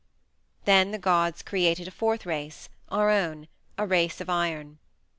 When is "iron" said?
4.31-4.79